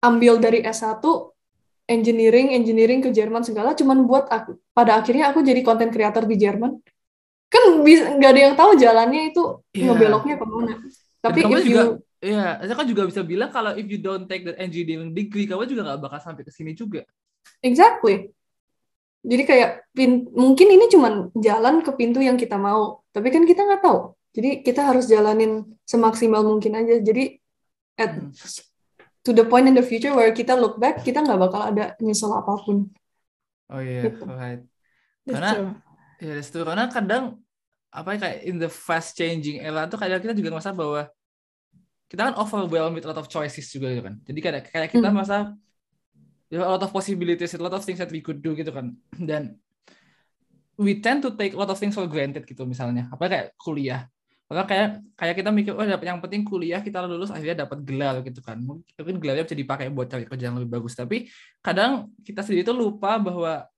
ambil 0.05 0.37
dari 0.37 0.61
S1 0.61 1.01
engineering, 1.89 2.53
engineering 2.53 3.01
ke 3.01 3.09
Jerman 3.09 3.41
segala 3.41 3.73
cuman 3.73 4.05
buat 4.05 4.29
aku 4.29 4.61
pada 4.77 5.01
akhirnya 5.01 5.33
aku 5.33 5.41
jadi 5.41 5.65
konten 5.65 5.89
creator 5.89 6.29
di 6.29 6.37
Jerman. 6.37 6.77
Kan 7.51 7.63
nggak 7.83 8.31
ada 8.31 8.41
yang 8.41 8.55
tahu 8.55 8.79
jalannya 8.79 9.35
itu 9.35 9.43
yeah. 9.75 9.91
ngebeloknya 9.91 10.35
ke 10.39 10.47
mana. 10.47 10.75
Tapi 11.21 11.39
kamu 11.45 11.59
if 11.59 11.65
juga, 11.67 11.83
you 11.83 11.87
ya, 12.33 12.63
saya 12.63 12.77
kan 12.79 12.87
juga 12.89 13.03
bisa 13.05 13.21
bilang 13.27 13.51
kalau 13.51 13.75
if 13.75 13.85
you 13.91 14.01
don't 14.01 14.31
take 14.31 14.47
the 14.47 14.55
engineering 14.57 15.13
degree, 15.13 15.45
kamu 15.45 15.67
juga 15.67 15.83
nggak 15.93 16.01
bakal 16.01 16.21
sampai 16.23 16.47
ke 16.47 16.53
sini 16.55 16.73
juga. 16.73 17.03
Exactly. 17.61 18.31
Jadi 19.21 19.43
kayak 19.45 19.71
pin, 19.93 20.33
mungkin 20.33 20.69
ini 20.71 20.89
cuma 20.89 21.29
jalan 21.37 21.85
ke 21.85 21.93
pintu 21.93 22.25
yang 22.25 22.41
kita 22.41 22.57
mau, 22.57 23.05
tapi 23.13 23.29
kan 23.29 23.45
kita 23.45 23.69
nggak 23.69 23.83
tahu. 23.85 24.17
Jadi 24.33 24.65
kita 24.65 24.87
harus 24.87 25.11
jalanin 25.11 25.77
semaksimal 25.85 26.41
mungkin 26.41 26.73
aja. 26.79 27.03
Jadi 27.03 27.37
at 28.01 28.17
hmm 28.17 28.33
to 29.25 29.33
the 29.33 29.45
point 29.45 29.69
in 29.69 29.75
the 29.77 29.85
future 29.85 30.15
where 30.17 30.33
kita 30.33 30.57
look 30.57 30.81
back 30.81 31.05
kita 31.05 31.21
nggak 31.21 31.41
bakal 31.41 31.61
ada 31.61 31.93
nyesel 32.01 32.33
apa 32.33 32.57
pun 32.65 32.89
oh 33.69 33.81
iya 33.81 34.01
yeah, 34.01 34.05
gitu. 34.09 34.25
right 34.25 34.63
karena 35.29 35.51
ya 36.21 36.37
itu 36.39 36.61
karena 36.61 36.85
kadang 36.93 37.41
apa 37.91 38.15
ya 38.15 38.19
kayak 38.23 38.39
in 38.47 38.57
the 38.63 38.71
fast 38.71 39.19
changing 39.19 39.59
era 39.59 39.89
tuh 39.91 39.99
kadang 39.99 40.23
kita 40.23 40.37
juga 40.37 40.55
merasa 40.55 40.71
bahwa 40.71 41.11
kita 42.11 42.27
kan 42.31 42.35
overwhelmed 42.39 42.99
with 42.99 43.07
a 43.07 43.11
lot 43.11 43.19
of 43.23 43.31
choices 43.31 43.71
juga 43.71 43.95
gitu 43.95 44.03
kan. 44.03 44.19
Jadi 44.27 44.39
kayak 44.43 44.67
kayak 44.75 44.91
kita 44.91 45.09
hmm. 45.09 45.15
merasa 45.15 45.55
there 46.51 46.67
a 46.67 46.67
lot 46.67 46.83
of 46.83 46.91
possibilities 46.91 47.55
a 47.55 47.63
lot 47.63 47.71
of 47.71 47.87
things 47.87 48.03
that 48.03 48.11
we 48.11 48.19
could 48.19 48.43
do 48.43 48.59
gitu 48.59 48.75
kan. 48.75 48.99
Dan 49.15 49.55
we 50.75 50.99
tend 50.99 51.23
to 51.23 51.31
take 51.39 51.55
a 51.55 51.59
lot 51.59 51.71
of 51.71 51.79
things 51.79 51.95
for 51.95 52.11
granted 52.11 52.43
gitu 52.43 52.67
misalnya. 52.67 53.07
Apa 53.15 53.31
kayak 53.31 53.47
kuliah. 53.55 54.11
Maka 54.51 54.67
kayak 54.67 54.89
kayak 55.15 55.35
kita 55.39 55.51
mikir 55.55 55.73
oh 55.79 55.87
dapat 55.87 56.11
yang 56.11 56.19
penting 56.19 56.43
kuliah 56.43 56.83
kita 56.83 57.07
lulus 57.07 57.31
akhirnya 57.31 57.63
dapat 57.63 57.79
gelar 57.87 58.19
gitu 58.27 58.43
kan. 58.43 58.59
Mungkin 58.59 59.23
gelarnya 59.23 59.47
bisa 59.47 59.55
dipakai 59.55 59.87
buat 59.95 60.11
cari 60.11 60.27
kerja 60.27 60.51
yang 60.51 60.59
lebih 60.59 60.83
bagus. 60.83 60.99
Tapi 60.99 61.31
kadang 61.63 62.11
kita 62.27 62.43
sendiri 62.43 62.67
itu 62.67 62.75
lupa 62.75 63.23
bahwa 63.23 63.71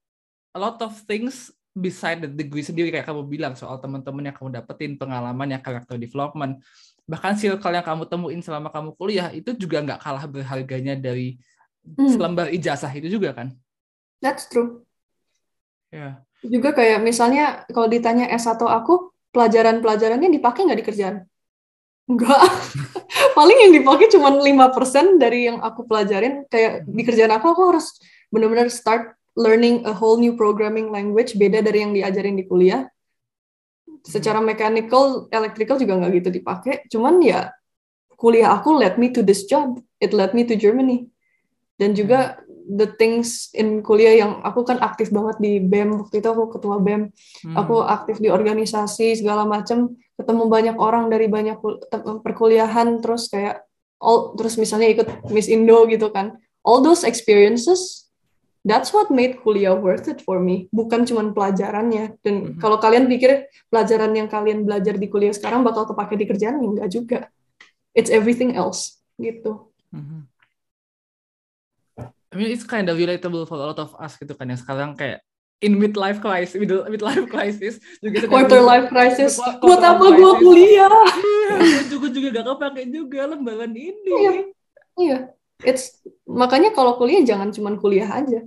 a 0.53 0.57
lot 0.57 0.81
of 0.81 0.97
things 1.05 1.53
beside 1.73 2.21
the 2.21 2.29
degree 2.29 2.61
sendiri 2.61 2.93
kayak 2.93 3.09
kamu 3.09 3.25
bilang 3.25 3.57
soal 3.57 3.81
teman-teman 3.81 4.29
yang 4.29 4.35
kamu 4.37 4.49
dapetin 4.53 4.93
pengalaman 4.93 5.57
yang 5.57 5.61
character 5.61 5.97
development 5.97 6.61
bahkan 7.09 7.33
circle 7.33 7.73
yang 7.73 7.83
kamu 7.83 8.05
temuin 8.05 8.41
selama 8.45 8.69
kamu 8.69 8.93
kuliah 8.95 9.33
itu 9.33 9.57
juga 9.57 9.81
nggak 9.81 9.99
kalah 9.99 10.25
berharganya 10.29 10.93
dari 10.93 11.41
hmm. 11.83 12.13
selembar 12.13 12.53
ijazah 12.53 12.93
itu 12.93 13.09
juga 13.17 13.33
kan 13.33 13.51
that's 14.21 14.45
true 14.47 14.85
ya 15.89 15.97
yeah. 15.97 16.13
juga 16.45 16.77
kayak 16.77 17.01
misalnya 17.01 17.65
kalau 17.73 17.89
ditanya 17.89 18.29
S1 18.29 18.61
aku 18.61 19.11
pelajaran-pelajarannya 19.33 20.29
dipakai 20.29 20.69
nggak 20.69 20.79
di 20.79 20.87
kerjaan 20.87 21.17
Enggak. 22.03 22.35
Paling 23.37 23.57
yang 23.63 23.73
dipakai 23.79 24.11
cuma 24.11 24.27
5% 24.35 25.15
dari 25.15 25.47
yang 25.47 25.63
aku 25.63 25.87
pelajarin. 25.87 26.43
Kayak 26.51 26.83
di 26.83 27.03
kerjaan 27.07 27.31
aku, 27.31 27.55
aku 27.55 27.61
harus 27.71 27.95
benar-benar 28.27 28.67
start 28.67 29.15
learning 29.33 29.85
a 29.85 29.93
whole 29.93 30.21
new 30.21 30.37
programming 30.37 30.93
language 30.93 31.33
beda 31.37 31.65
dari 31.65 31.81
yang 31.81 31.93
diajarin 31.93 32.37
di 32.37 32.45
kuliah. 32.45 32.85
Secara 34.03 34.43
mechanical, 34.43 35.31
electrical 35.31 35.79
juga 35.79 35.97
nggak 35.97 36.11
gitu 36.23 36.29
dipakai. 36.29 36.73
Cuman 36.91 37.23
ya 37.23 37.49
kuliah 38.19 38.53
aku 38.53 38.77
led 38.77 38.99
me 39.01 39.09
to 39.09 39.25
this 39.25 39.47
job. 39.49 39.79
It 39.97 40.11
led 40.11 40.35
me 40.37 40.45
to 40.45 40.55
Germany. 40.59 41.07
Dan 41.79 41.97
juga 41.97 42.37
the 42.63 42.87
things 42.95 43.51
in 43.51 43.83
kuliah 43.83 44.15
yang 44.15 44.39
aku 44.45 44.63
kan 44.63 44.79
aktif 44.79 45.11
banget 45.11 45.35
di 45.43 45.59
BEM 45.59 45.99
waktu 45.99 46.23
itu 46.23 46.27
aku 46.29 46.53
ketua 46.55 46.79
BEM. 46.79 47.11
Hmm. 47.43 47.55
Aku 47.59 47.83
aktif 47.83 48.23
di 48.23 48.31
organisasi 48.31 49.19
segala 49.19 49.43
macam, 49.43 49.97
ketemu 50.15 50.43
banyak 50.47 50.75
orang 50.79 51.11
dari 51.11 51.27
banyak 51.27 51.59
perkuliahan 52.23 53.03
terus 53.03 53.27
kayak 53.27 53.65
all 53.99 54.35
terus 54.35 54.55
misalnya 54.59 54.91
ikut 54.91 55.07
Miss 55.31 55.51
Indo 55.51 55.83
gitu 55.89 56.11
kan. 56.11 56.39
All 56.63 56.79
those 56.79 57.03
experiences 57.03 58.02
that's 58.63 58.95
what 58.95 59.11
made 59.11 59.37
kuliah 59.43 59.75
worth 59.75 60.07
it 60.07 60.23
for 60.23 60.39
me 60.39 60.71
bukan 60.71 61.03
cuma 61.03 61.27
pelajarannya 61.35 62.15
dan 62.23 62.33
mm 62.33 62.43
-hmm. 62.43 62.59
kalau 62.63 62.79
kalian 62.79 63.11
pikir 63.11 63.51
pelajaran 63.67 64.15
yang 64.15 64.31
kalian 64.31 64.63
belajar 64.63 64.95
di 64.95 65.07
kuliah 65.11 65.35
sekarang 65.35 65.67
bakal 65.67 65.83
kepake 65.83 66.15
di 66.15 66.25
kerjaan 66.25 66.63
enggak 66.63 66.89
juga 66.89 67.19
it's 67.91 68.09
everything 68.09 68.55
else 68.55 69.03
gitu 69.19 69.67
mm 69.91 70.03
-hmm. 70.03 70.21
I 72.33 72.33
mean 72.33 72.49
it's 72.49 72.65
kind 72.65 72.89
of 72.89 72.97
relatable 72.97 73.45
for 73.45 73.61
a 73.61 73.69
lot 73.69 73.77
of 73.77 73.93
us 73.99 74.17
gitu 74.17 74.33
kan 74.33 74.49
yang 74.49 74.57
sekarang 74.57 74.97
kayak 74.97 75.21
in 75.63 75.79
midlife 75.79 76.19
crisis, 76.19 76.59
middle 76.59 76.83
midlife 76.91 77.29
crisis 77.31 77.79
juga 78.03 78.27
quarter 78.27 78.59
life 78.59 78.91
crisis. 78.91 79.39
Buat 79.63 79.79
apa 79.79 80.05
gua 80.11 80.35
kuliah? 80.35 80.91
Iya, 80.91 81.87
juga 81.93 82.11
juga 82.11 82.27
gak 82.35 82.45
kepake 82.51 82.83
juga 82.91 83.31
lembaran 83.31 83.71
ini. 83.71 84.11
Iya. 84.11 84.31
Iya. 84.99 85.17
It's 85.63 86.03
makanya 86.27 86.75
kalau 86.75 86.99
kuliah 86.99 87.23
jangan 87.23 87.55
cuma 87.55 87.79
kuliah 87.79 88.11
aja 88.11 88.43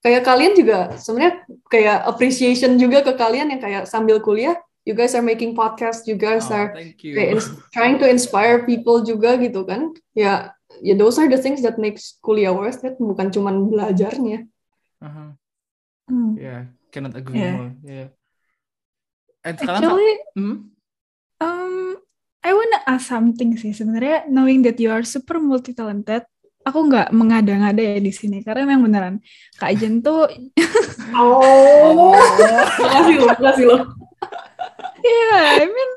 kayak 0.00 0.22
kalian 0.24 0.52
juga 0.56 0.96
sebenarnya 0.96 1.44
kayak 1.68 1.98
appreciation 2.08 2.80
juga 2.80 3.04
ke 3.04 3.12
kalian 3.16 3.52
yang 3.52 3.60
kayak 3.60 3.84
sambil 3.84 4.16
kuliah 4.20 4.56
you 4.88 4.96
guys 4.96 5.12
are 5.12 5.24
making 5.24 5.52
podcast 5.52 6.08
you 6.08 6.16
guys 6.16 6.48
oh, 6.48 6.56
are 6.56 6.68
kayak 6.96 7.44
trying 7.70 8.00
to 8.00 8.08
inspire 8.08 8.64
people 8.64 9.04
juga 9.04 9.36
gitu 9.36 9.64
kan 9.68 9.92
ya 10.16 10.56
ya 10.80 10.96
those 10.96 11.20
are 11.20 11.28
the 11.28 11.36
things 11.36 11.60
that 11.60 11.76
makes 11.76 12.16
kuliah 12.24 12.52
worth 12.52 12.80
it 12.80 12.96
bukan 12.96 13.28
cuman 13.28 13.68
belajarnya 13.68 14.48
uh-huh. 15.04 15.36
hmm. 16.08 16.32
yeah 16.40 16.72
cannot 16.88 17.12
agree 17.12 17.38
yeah. 17.38 17.56
more 17.56 17.72
yeah 17.84 18.08
And 19.40 19.56
actually 19.56 20.12
hmm? 20.36 20.56
um 21.40 21.76
I 22.40 22.50
wanna 22.56 22.80
ask 22.88 23.08
something 23.08 23.56
sih 23.56 23.72
sebenarnya 23.76 24.28
knowing 24.32 24.64
that 24.64 24.80
you 24.80 24.88
are 24.92 25.04
super 25.04 25.36
multi 25.40 25.76
talented 25.76 26.24
aku 26.64 26.78
nggak 26.92 27.08
mengada-ngada 27.16 27.80
ya 27.80 27.98
di 27.98 28.12
sini 28.12 28.44
karena 28.44 28.68
memang 28.68 28.84
beneran. 28.90 29.14
Kak 29.56 29.72
Jen 29.80 30.04
tuh 30.04 30.28
oh. 31.18 32.12
Makasih 32.80 33.14
loh 33.20 33.28
makasih 33.32 33.64
loh. 33.68 33.82
Iya, 35.00 35.64
I 35.64 35.66
mean 35.66 35.90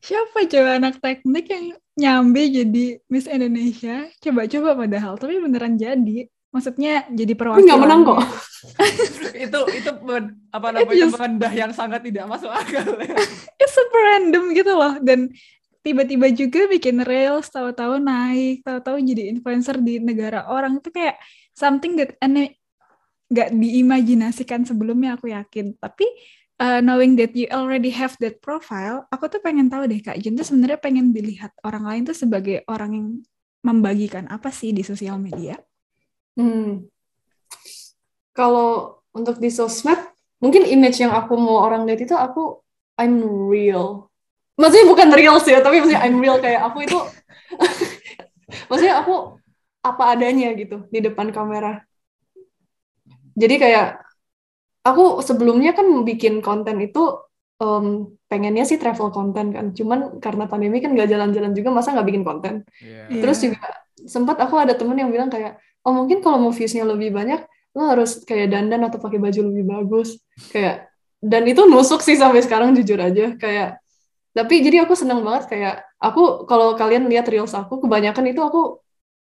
siapa 0.00 0.38
coba 0.48 0.70
anak 0.80 0.94
teknik 1.00 1.46
yang 1.48 1.66
nyambi 1.96 2.42
jadi 2.52 2.84
Miss 3.08 3.28
Indonesia? 3.28 4.08
Coba-coba 4.20 4.86
padahal 4.86 5.16
tapi 5.16 5.40
beneran 5.40 5.76
jadi. 5.80 6.28
Maksudnya 6.50 7.06
jadi 7.14 7.32
perwakilan. 7.38 7.62
Nggak 7.62 7.80
menang 7.80 8.00
kok. 8.02 8.20
Itu 9.46 9.60
itu 9.72 9.90
apa 10.52 10.68
namanya 10.68 10.92
just, 10.92 11.16
yang 11.56 11.72
sangat 11.72 12.04
tidak 12.04 12.28
masuk 12.28 12.52
akal 12.52 12.92
ya. 13.00 13.16
it's 13.62 13.72
super 13.72 14.02
random 14.04 14.52
gitu 14.52 14.76
loh. 14.76 15.00
Dan 15.00 15.32
tiba-tiba 15.80 16.28
juga 16.32 16.68
bikin 16.68 17.02
reels 17.04 17.48
tahu-tahu 17.48 18.00
naik 18.00 18.62
tahu-tahu 18.64 19.00
jadi 19.00 19.32
influencer 19.32 19.80
di 19.80 20.00
negara 20.00 20.48
orang. 20.48 20.78
Itu 20.78 20.92
kayak 20.92 21.16
something 21.56 21.96
that 21.96 22.16
aneh 22.20 22.56
nggak 23.30 23.54
diimajinasikan 23.54 24.66
sebelumnya 24.66 25.16
aku 25.16 25.30
yakin. 25.30 25.78
Tapi 25.78 26.06
uh, 26.60 26.80
knowing 26.84 27.16
that 27.16 27.32
you 27.32 27.48
already 27.48 27.88
have 27.88 28.14
that 28.20 28.38
profile 28.44 29.08
aku 29.08 29.32
tuh 29.32 29.40
pengen 29.40 29.72
tahu 29.72 29.88
deh 29.88 29.98
kak 30.04 30.20
Jun 30.20 30.36
tuh 30.36 30.44
sebenarnya 30.44 30.78
pengen 30.78 31.16
dilihat 31.16 31.56
orang 31.64 31.88
lain 31.88 32.02
tuh 32.04 32.14
sebagai 32.14 32.62
orang 32.68 32.92
yang 32.92 33.08
membagikan 33.64 34.28
apa 34.28 34.52
sih 34.52 34.76
di 34.76 34.84
sosial 34.84 35.16
media? 35.16 35.56
Hmm. 36.38 36.86
kalau 38.30 39.02
untuk 39.10 39.42
di 39.42 39.50
sosmed 39.50 39.98
mungkin 40.38 40.62
image 40.62 41.02
yang 41.02 41.10
aku 41.10 41.34
mau 41.34 41.66
orang 41.66 41.84
lihat 41.84 42.06
itu 42.06 42.14
aku 42.14 42.62
I'm 42.96 43.20
real 43.50 44.09
maksudnya 44.60 44.86
bukan 44.92 45.08
real 45.16 45.36
sih 45.40 45.56
tapi 45.56 45.80
maksudnya 45.80 46.04
I'm 46.04 46.20
real 46.20 46.36
kayak 46.36 46.60
aku 46.68 46.84
itu 46.84 46.98
maksudnya 48.68 49.00
aku 49.00 49.40
apa 49.80 50.02
adanya 50.16 50.52
gitu 50.52 50.86
di 50.92 51.00
depan 51.00 51.32
kamera. 51.32 51.80
Jadi 53.32 53.56
kayak 53.56 54.04
aku 54.84 55.24
sebelumnya 55.24 55.72
kan 55.72 55.88
bikin 56.04 56.44
konten 56.44 56.76
itu 56.84 57.00
um, 57.60 58.16
pengennya 58.28 58.68
sih 58.68 58.76
travel 58.76 59.08
konten 59.08 59.56
kan. 59.56 59.66
Cuman 59.72 60.20
karena 60.20 60.44
pandemi 60.44 60.84
kan 60.84 60.92
gak 60.92 61.08
jalan-jalan 61.08 61.52
juga 61.56 61.72
masa 61.72 61.96
nggak 61.96 62.08
bikin 62.08 62.24
konten? 62.24 62.54
Yeah. 62.84 63.24
terus 63.24 63.40
juga 63.40 63.64
sempat 64.04 64.36
aku 64.40 64.56
ada 64.60 64.76
temen 64.76 64.96
yang 64.96 65.12
bilang 65.12 65.28
kayak 65.28 65.60
oh 65.84 65.92
mungkin 65.92 66.20
kalau 66.20 66.40
mau 66.40 66.52
viewsnya 66.52 66.84
lebih 66.88 67.12
banyak 67.12 67.44
lo 67.70 67.86
harus 67.86 68.24
kayak 68.26 68.50
dandan 68.50 68.82
atau 68.84 69.00
pakai 69.00 69.16
baju 69.16 69.40
lebih 69.48 69.64
bagus. 69.64 70.20
Kayak 70.52 70.92
dan 71.20 71.44
itu 71.48 71.64
nusuk 71.64 72.04
sih 72.04 72.20
sampai 72.20 72.44
sekarang 72.44 72.76
jujur 72.76 73.00
aja. 73.00 73.32
Kayak 73.40 73.80
tapi 74.30 74.62
jadi 74.62 74.86
aku 74.86 74.94
seneng 74.94 75.26
banget 75.26 75.50
kayak 75.50 75.74
aku 75.98 76.46
kalau 76.46 76.78
kalian 76.78 77.10
lihat 77.10 77.26
reels 77.26 77.50
aku 77.52 77.82
kebanyakan 77.82 78.30
itu 78.30 78.40
aku 78.40 78.78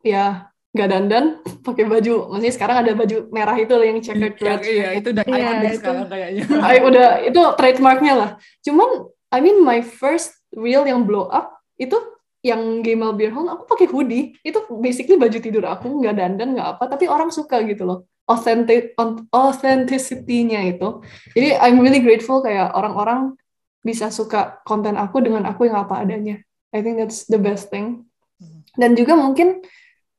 ya 0.04 0.50
nggak 0.70 0.90
dandan 0.90 1.26
pakai 1.68 1.86
baju. 1.90 2.30
Maksudnya 2.34 2.54
sekarang 2.54 2.78
ada 2.86 2.92
baju 2.94 3.18
merah 3.34 3.58
itu 3.58 3.74
yang 3.82 4.00
checkered 4.04 4.38
iya, 4.38 4.54
iya 4.62 4.90
itu 5.02 5.08
udah 5.12 5.24
iya, 5.26 5.50
itu. 5.66 5.78
sekarang 5.82 6.06
kayaknya. 6.10 6.44
I, 6.70 6.78
udah 6.86 7.08
itu 7.26 7.42
trademarknya 7.58 8.14
lah. 8.14 8.30
Cuman 8.62 8.90
I 9.34 9.40
mean 9.42 9.62
my 9.62 9.82
first 9.82 10.34
reel 10.54 10.86
yang 10.86 11.06
blow 11.06 11.30
up 11.30 11.58
itu 11.78 11.98
yang 12.40 12.80
Gamal 12.80 13.20
Beer 13.20 13.36
Hall 13.36 13.50
aku 13.50 13.66
pakai 13.66 13.88
hoodie. 13.90 14.38
Itu 14.46 14.64
basically 14.80 15.20
baju 15.20 15.38
tidur 15.42 15.66
aku 15.66 15.90
nggak 15.90 16.16
dandan 16.16 16.56
nggak 16.56 16.70
apa 16.78 16.84
tapi 16.86 17.10
orang 17.10 17.34
suka 17.34 17.62
gitu 17.66 17.86
loh. 17.86 18.00
Authentic 18.30 18.94
authenticity-nya 19.34 20.62
itu. 20.70 21.02
Jadi 21.34 21.58
I'm 21.58 21.82
really 21.82 21.98
grateful 21.98 22.46
kayak 22.46 22.78
orang-orang 22.78 23.34
bisa 23.80 24.12
suka 24.12 24.60
konten 24.68 25.00
aku 25.00 25.24
dengan 25.24 25.48
aku 25.48 25.68
yang 25.68 25.84
apa 25.84 26.04
adanya. 26.04 26.40
I 26.76 26.84
think 26.86 27.00
that's 27.02 27.26
the 27.26 27.42
best 27.42 27.74
thing. 27.74 28.06
Hmm. 28.38 28.62
Dan 28.76 28.94
juga 28.94 29.18
mungkin 29.18 29.64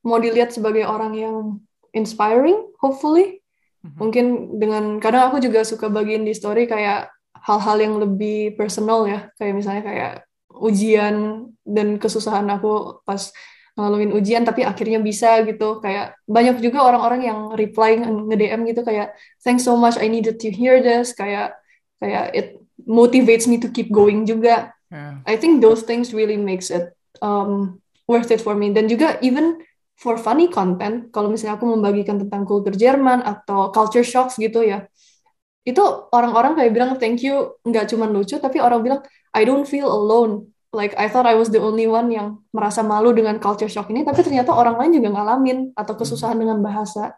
mau 0.02 0.18
dilihat 0.18 0.50
sebagai 0.56 0.88
orang 0.88 1.12
yang 1.14 1.36
inspiring, 1.92 2.72
hopefully. 2.80 3.44
Hmm. 3.84 3.96
Mungkin 4.08 4.26
dengan 4.58 4.98
kadang 4.98 5.30
aku 5.30 5.38
juga 5.44 5.62
suka 5.62 5.92
bagiin 5.92 6.24
di 6.24 6.32
story 6.32 6.66
kayak 6.66 7.12
hal-hal 7.40 7.76
yang 7.80 7.94
lebih 8.00 8.56
personal 8.58 9.08
ya, 9.08 9.32
kayak 9.40 9.54
misalnya 9.56 9.82
kayak 9.84 10.12
ujian 10.60 11.48
dan 11.64 11.96
kesusahan 11.96 12.44
aku 12.50 13.00
pas 13.06 13.32
ngalamin 13.78 14.12
ujian 14.12 14.44
tapi 14.44 14.66
akhirnya 14.66 15.00
bisa 15.00 15.40
gitu 15.48 15.80
kayak 15.80 16.12
banyak 16.28 16.60
juga 16.60 16.84
orang-orang 16.84 17.24
yang 17.24 17.38
reply 17.56 17.96
nge-DM 17.96 18.68
gitu 18.68 18.84
kayak 18.84 19.16
thanks 19.40 19.64
so 19.64 19.72
much 19.78 19.96
I 19.96 20.12
needed 20.12 20.36
to 20.42 20.52
hear 20.52 20.84
this 20.84 21.16
kayak 21.16 21.56
kayak 21.96 22.24
it 22.36 22.59
motivates 22.90 23.46
me 23.46 23.62
to 23.62 23.70
keep 23.70 23.94
going 23.94 24.26
juga. 24.26 24.74
Yeah. 24.90 25.22
I 25.22 25.38
think 25.38 25.62
those 25.62 25.86
things 25.86 26.10
really 26.10 26.34
makes 26.34 26.74
it 26.74 26.90
um, 27.22 27.78
worth 28.10 28.34
it 28.34 28.42
for 28.42 28.58
me. 28.58 28.74
Dan 28.74 28.90
juga 28.90 29.22
even 29.22 29.62
for 29.94 30.18
funny 30.18 30.50
content, 30.50 31.14
kalau 31.14 31.30
misalnya 31.30 31.54
aku 31.54 31.70
membagikan 31.70 32.18
tentang 32.18 32.42
kultur 32.42 32.74
Jerman 32.74 33.22
atau 33.22 33.70
culture 33.70 34.02
shocks 34.02 34.34
gitu 34.34 34.66
ya, 34.66 34.90
itu 35.62 35.80
orang-orang 36.10 36.58
kayak 36.58 36.72
bilang 36.74 36.90
thank 36.98 37.22
you 37.22 37.54
nggak 37.62 37.86
cuma 37.94 38.10
lucu, 38.10 38.42
tapi 38.42 38.58
orang 38.58 38.82
bilang 38.82 39.00
I 39.30 39.46
don't 39.46 39.68
feel 39.68 39.86
alone. 39.86 40.50
Like 40.74 40.94
I 40.98 41.10
thought 41.10 41.26
I 41.26 41.34
was 41.34 41.50
the 41.50 41.62
only 41.62 41.86
one 41.86 42.10
yang 42.10 42.42
merasa 42.54 42.82
malu 42.82 43.14
dengan 43.14 43.38
culture 43.38 43.70
shock 43.70 43.90
ini, 43.94 44.02
tapi 44.02 44.22
ternyata 44.26 44.50
orang 44.50 44.78
lain 44.78 44.98
juga 44.98 45.14
ngalamin 45.14 45.74
atau 45.78 45.94
kesusahan 45.94 46.38
dengan 46.38 46.58
bahasa. 46.62 47.14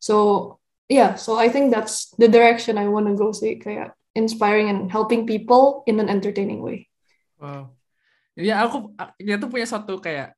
So 0.00 0.56
yeah, 0.88 1.20
so 1.20 1.36
I 1.36 1.52
think 1.52 1.72
that's 1.72 2.12
the 2.16 2.28
direction 2.28 2.80
I 2.80 2.88
wanna 2.88 3.12
go 3.12 3.32
sih 3.36 3.60
kayak 3.60 3.96
inspiring 4.14 4.68
and 4.68 4.80
helping 4.90 5.26
people 5.26 5.86
in 5.86 5.98
an 6.02 6.10
entertaining 6.10 6.62
way. 6.62 6.90
Wow. 7.38 7.74
Ya 8.38 8.62
aku 8.64 8.94
kita 9.20 9.36
tuh 9.42 9.50
punya 9.50 9.66
satu 9.66 9.98
kayak 10.00 10.34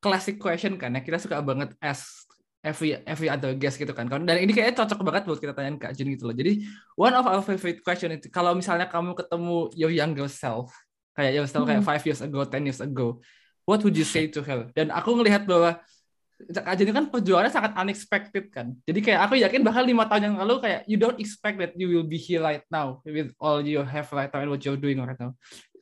classic 0.00 0.36
question 0.36 0.76
kan 0.76 0.94
ya 0.94 1.00
kita 1.00 1.18
suka 1.18 1.40
banget 1.40 1.72
ask 1.80 2.26
every 2.66 2.98
every 3.06 3.28
other 3.30 3.54
guest 3.54 3.78
gitu 3.78 3.94
kan. 3.94 4.10
Dan 4.10 4.26
ini 4.42 4.50
kayaknya 4.50 4.82
cocok 4.82 5.00
banget 5.06 5.22
buat 5.30 5.38
kita 5.38 5.54
tanyain 5.54 5.78
Kak 5.78 5.94
Jin 5.94 6.10
gitu 6.10 6.26
loh. 6.26 6.36
Jadi 6.36 6.66
one 6.98 7.14
of 7.14 7.24
our 7.24 7.42
favorite 7.42 7.80
question 7.86 8.10
itu 8.10 8.26
kalau 8.28 8.52
misalnya 8.58 8.90
kamu 8.90 9.14
ketemu 9.14 9.56
your 9.78 9.92
younger 9.94 10.26
self 10.26 10.74
kayak 11.16 11.32
yourself 11.32 11.64
hmm. 11.64 11.78
kayak 11.78 11.84
five 11.86 12.02
years 12.04 12.20
ago, 12.20 12.44
ten 12.44 12.62
years 12.66 12.82
ago, 12.82 13.22
what 13.64 13.80
would 13.80 13.96
you 13.96 14.04
say 14.04 14.28
to 14.28 14.44
her? 14.44 14.68
Dan 14.76 14.92
aku 14.92 15.16
ngelihat 15.16 15.48
bahwa 15.48 15.80
Jin 16.76 16.92
kan 16.92 17.08
perjuangannya 17.08 17.48
sangat 17.48 17.72
unexpected 17.80 18.52
kan. 18.52 18.76
Jadi 18.84 19.00
kayak 19.00 19.20
aku 19.24 19.40
yakin 19.40 19.64
bahkan 19.64 19.88
lima 19.88 20.04
tahun 20.04 20.32
yang 20.32 20.36
lalu 20.44 20.60
kayak 20.60 20.80
you 20.84 21.00
don't 21.00 21.16
expect 21.16 21.56
that 21.56 21.72
you 21.80 21.88
will 21.88 22.04
be 22.04 22.20
here 22.20 22.44
right 22.44 22.60
now 22.68 23.00
with 23.08 23.32
all 23.40 23.64
you 23.64 23.80
have 23.80 24.04
right 24.12 24.28
now 24.28 24.44
and 24.44 24.52
what 24.52 24.60
you're 24.60 24.76
doing 24.76 25.00
right 25.00 25.16
now. 25.16 25.32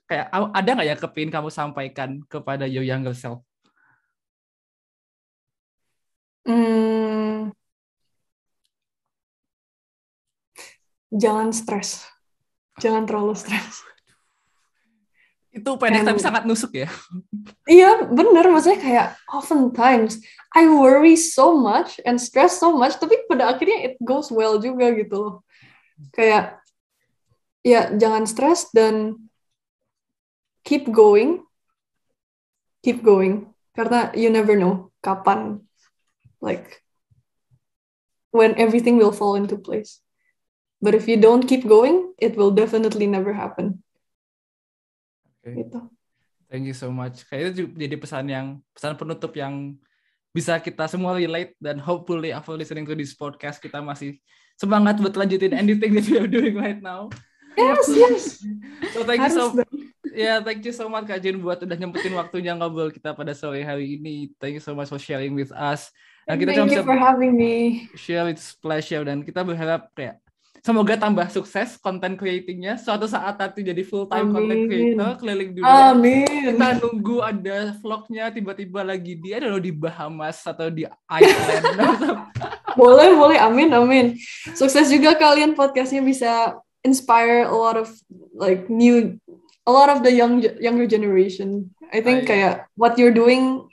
Kayak 0.06 0.30
ada 0.30 0.70
nggak 0.78 0.86
ya 0.86 0.96
kepingin 1.00 1.34
kamu 1.34 1.50
sampaikan 1.50 2.22
kepada 2.30 2.70
your 2.70 2.86
younger 2.86 3.16
self? 3.18 3.42
Hmm, 6.46 7.50
jangan 11.10 11.50
stres. 11.50 12.06
Jangan 12.78 13.10
terlalu 13.10 13.34
stres. 13.34 13.93
Itu 15.54 15.78
pendek 15.78 16.02
And, 16.02 16.08
tapi 16.10 16.18
sangat 16.20 16.42
nusuk 16.44 16.74
ya. 16.74 16.90
Iya, 17.70 18.10
bener. 18.10 18.50
Maksudnya 18.50 18.80
kayak 18.82 19.08
oftentimes 19.30 20.18
I 20.50 20.66
worry 20.66 21.14
so 21.14 21.54
much 21.54 22.02
and 22.02 22.18
stress 22.18 22.58
so 22.58 22.74
much, 22.74 22.98
tapi 22.98 23.22
pada 23.30 23.54
akhirnya 23.54 23.86
it 23.86 23.94
goes 24.02 24.34
well 24.34 24.58
juga 24.58 24.90
gitu 24.92 25.14
loh. 25.14 25.34
Kayak, 26.10 26.58
ya 27.62 27.94
jangan 27.94 28.26
stres 28.26 28.68
dan 28.74 29.16
keep 30.66 30.90
going. 30.90 31.46
Keep 32.82 33.06
going. 33.06 33.54
Karena 33.78 34.10
you 34.12 34.28
never 34.34 34.58
know 34.58 34.90
kapan 35.00 35.62
like 36.42 36.82
when 38.34 38.58
everything 38.58 38.98
will 38.98 39.14
fall 39.14 39.38
into 39.38 39.54
place. 39.54 40.02
But 40.82 40.98
if 40.98 41.06
you 41.06 41.16
don't 41.16 41.46
keep 41.46 41.64
going, 41.64 42.12
it 42.18 42.34
will 42.36 42.50
definitely 42.50 43.06
never 43.06 43.32
happen. 43.32 43.83
Okay. 45.44 45.60
Gitu. 45.60 45.80
Thank 46.48 46.64
you 46.64 46.76
so 46.76 46.88
much. 46.88 47.28
Kayaknya 47.28 47.48
itu 47.52 47.62
jadi 47.76 47.96
pesan 48.00 48.24
yang 48.32 48.46
pesan 48.72 48.96
penutup 48.96 49.36
yang 49.36 49.76
bisa 50.32 50.56
kita 50.58 50.88
semua 50.88 51.14
relate 51.14 51.54
dan 51.60 51.76
hopefully 51.78 52.32
after 52.32 52.56
listening 52.56 52.88
to 52.88 52.96
this 52.96 53.14
podcast 53.14 53.60
kita 53.60 53.78
masih 53.78 54.18
semangat 54.58 54.98
buat 54.98 55.14
lanjutin 55.14 55.54
anything 55.54 55.94
that 55.94 56.06
we 56.08 56.16
are 56.18 56.30
doing 56.30 56.56
right 56.56 56.80
now. 56.80 57.06
Yes, 57.54 57.86
yes. 57.86 58.22
So 58.90 59.06
thank 59.06 59.22
you 59.22 59.30
so 59.30 59.54
much. 59.54 59.70
Ya, 60.14 60.18
yeah, 60.18 60.38
thank 60.42 60.62
you 60.62 60.74
so 60.74 60.86
much 60.86 61.06
Kak 61.10 61.22
Jin 61.22 61.42
buat 61.42 61.58
udah 61.62 61.74
nyempetin 61.74 62.14
waktunya 62.14 62.54
ngobrol 62.54 62.90
kita 62.90 63.14
pada 63.14 63.34
sore 63.34 63.62
hari 63.62 63.98
ini. 63.98 64.30
Thank 64.38 64.58
you 64.58 64.64
so 64.64 64.74
much 64.74 64.90
for 64.90 64.98
sharing 64.98 65.34
with 65.34 65.50
us. 65.54 65.90
Nah, 66.24 66.40
kita 66.40 66.56
Thank 66.56 66.72
you 66.72 66.86
for 66.86 66.96
having 66.96 67.36
me. 67.36 67.86
Share 67.98 68.26
it's 68.32 68.56
pleasure 68.56 69.04
dan 69.04 69.26
kita 69.26 69.44
berharap 69.44 69.92
kayak 69.92 70.23
semoga 70.64 70.96
tambah 70.96 71.28
sukses 71.28 71.76
konten 71.76 72.16
creatingnya 72.16 72.80
suatu 72.80 73.04
saat 73.04 73.36
nanti 73.36 73.60
jadi 73.60 73.84
full 73.84 74.08
time 74.08 74.32
content 74.32 74.64
creator 74.64 75.10
keliling 75.20 75.52
dunia. 75.52 75.92
Amin. 75.92 76.24
Kita 76.24 76.80
nunggu 76.80 77.20
ada 77.20 77.76
vlognya 77.84 78.32
tiba-tiba 78.32 78.80
lagi 78.80 79.12
di 79.12 79.36
ada 79.36 79.52
di 79.60 79.68
Bahamas 79.68 80.40
atau 80.40 80.72
di 80.72 80.88
Iceland. 81.12 82.00
boleh 82.80 83.12
boleh 83.12 83.36
amin 83.36 83.76
amin. 83.76 84.06
Sukses 84.56 84.88
juga 84.88 85.12
kalian 85.20 85.52
podcastnya 85.52 86.00
bisa 86.00 86.56
inspire 86.80 87.44
a 87.44 87.52
lot 87.52 87.76
of 87.76 87.92
like 88.32 88.64
new 88.72 89.20
a 89.68 89.72
lot 89.72 89.92
of 89.92 90.00
the 90.00 90.12
young 90.16 90.40
younger 90.64 90.88
generation. 90.88 91.76
I 91.92 92.00
think 92.00 92.24
kayak 92.24 92.72
what 92.72 92.96
you're 92.96 93.12
doing 93.12 93.68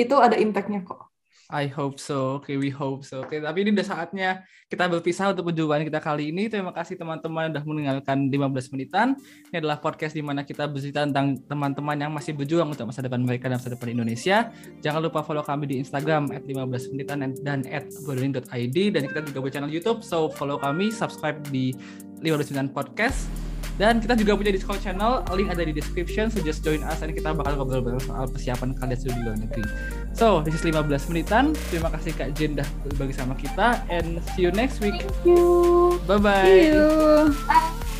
itu 0.00 0.16
ada 0.16 0.40
impactnya 0.40 0.80
kok. 0.80 1.11
I 1.52 1.68
hope 1.68 2.00
so. 2.00 2.40
Okay, 2.40 2.56
we 2.56 2.72
hope 2.72 3.04
so. 3.04 3.28
Okay, 3.28 3.44
tapi 3.44 3.60
ini 3.60 3.76
udah 3.76 3.84
saatnya 3.84 4.40
kita 4.72 4.88
berpisah 4.88 5.36
untuk 5.36 5.52
perjumpaan 5.52 5.84
kita 5.84 6.00
kali 6.00 6.32
ini. 6.32 6.48
Terima 6.48 6.72
kasih 6.72 6.96
teman-teman 6.96 7.52
udah 7.52 7.60
mendengarkan 7.60 8.32
15 8.32 8.72
menitan. 8.72 9.20
Ini 9.52 9.60
adalah 9.60 9.76
podcast 9.76 10.16
di 10.16 10.24
mana 10.24 10.48
kita 10.48 10.64
bercerita 10.64 11.04
tentang 11.04 11.36
teman-teman 11.44 11.96
yang 12.00 12.08
masih 12.08 12.32
berjuang 12.32 12.72
untuk 12.72 12.88
masa 12.88 13.04
depan 13.04 13.20
mereka 13.20 13.52
dan 13.52 13.60
masa 13.60 13.68
depan 13.68 13.92
Indonesia. 13.92 14.48
Jangan 14.80 15.00
lupa 15.04 15.20
follow 15.20 15.44
kami 15.44 15.68
di 15.68 15.76
Instagram 15.76 16.32
at 16.32 16.40
15 16.48 16.96
menitan 16.96 17.20
dan 17.44 17.60
at 17.68 17.84
dan 17.92 19.02
kita 19.12 19.20
juga 19.28 19.38
buat 19.44 19.52
channel 19.52 19.68
YouTube. 19.68 20.00
So 20.00 20.32
follow 20.32 20.56
kami, 20.56 20.88
subscribe 20.88 21.36
di 21.52 21.76
15 22.24 22.56
menitan 22.56 22.72
podcast 22.72 23.28
dan 23.80 24.00
kita 24.00 24.16
juga 24.16 24.36
punya 24.36 24.52
Discord 24.52 24.80
channel, 24.84 25.24
link 25.32 25.48
ada 25.48 25.64
di 25.64 25.72
description, 25.72 26.28
so 26.28 26.44
just 26.44 26.60
join 26.60 26.84
us 26.84 27.00
dan 27.00 27.12
kita 27.12 27.32
bakal 27.32 27.56
ngobrol 27.56 27.80
bareng 27.80 28.04
soal 28.04 28.28
persiapan 28.28 28.76
kalian 28.76 28.96
studi 29.00 29.16
di 29.16 29.22
luar 29.24 29.36
negeri. 29.40 29.64
So, 30.12 30.44
this 30.44 30.54
is 30.54 30.62
15 30.62 31.08
menitan. 31.08 31.56
Terima 31.72 31.88
kasih 31.88 32.12
Kak 32.12 32.36
Jen 32.36 32.54
dah 32.54 32.68
berbagi 32.84 33.16
sama 33.16 33.32
kita 33.34 33.80
and 33.88 34.20
see 34.36 34.44
you 34.44 34.52
next 34.52 34.78
week. 34.84 34.96
Thank 35.00 35.24
you. 35.24 35.96
Bye-bye. 36.04 36.44
See 36.44 36.68
you. 36.72 36.88
Bye. 37.48 37.91